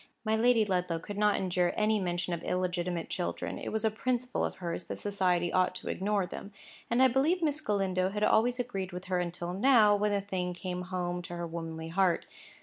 My 0.25 0.35
Lady 0.35 0.65
Ludlow 0.65 0.97
could 0.97 1.19
not 1.19 1.35
endure 1.35 1.73
any 1.75 1.99
mention 1.99 2.33
of 2.33 2.41
illegitimate 2.41 3.07
children. 3.07 3.59
It 3.59 3.71
was 3.71 3.85
a 3.85 3.91
principle 3.91 4.43
of 4.43 4.55
hers 4.55 4.85
that 4.85 4.97
society 4.97 5.53
ought 5.53 5.75
to 5.75 5.89
ignore 5.89 6.25
them. 6.25 6.53
And 6.89 7.03
I 7.03 7.07
believe 7.07 7.43
Miss 7.43 7.61
Galindo 7.61 8.09
had 8.09 8.23
always 8.23 8.57
agreed 8.59 8.93
with 8.93 9.05
her 9.05 9.19
until 9.19 9.53
now, 9.53 9.95
when 9.95 10.11
the 10.11 10.19
thing 10.19 10.55
came 10.55 10.81
home 10.81 11.21
to 11.21 11.35
her 11.35 11.45
womanly 11.45 11.89
heart. 11.89 12.25